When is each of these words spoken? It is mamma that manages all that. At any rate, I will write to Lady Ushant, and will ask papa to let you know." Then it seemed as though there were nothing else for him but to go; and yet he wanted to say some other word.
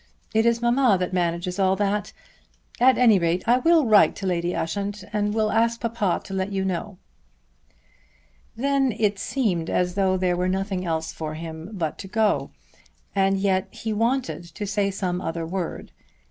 It 0.33 0.47
is 0.47 0.63
mamma 0.63 0.97
that 0.99 1.13
manages 1.13 1.59
all 1.59 1.75
that. 1.75 2.11
At 2.79 2.97
any 2.97 3.19
rate, 3.19 3.43
I 3.47 3.59
will 3.59 3.85
write 3.85 4.15
to 4.15 4.25
Lady 4.25 4.55
Ushant, 4.55 5.03
and 5.13 5.31
will 5.31 5.51
ask 5.51 5.79
papa 5.79 6.21
to 6.23 6.33
let 6.33 6.51
you 6.51 6.65
know." 6.65 6.97
Then 8.55 8.95
it 8.97 9.19
seemed 9.19 9.69
as 9.69 9.93
though 9.93 10.17
there 10.17 10.35
were 10.35 10.49
nothing 10.49 10.83
else 10.87 11.13
for 11.13 11.35
him 11.35 11.69
but 11.73 11.99
to 11.99 12.07
go; 12.07 12.49
and 13.15 13.37
yet 13.37 13.67
he 13.69 13.93
wanted 13.93 14.43
to 14.45 14.65
say 14.65 14.89
some 14.89 15.21
other 15.21 15.45
word. 15.45 15.91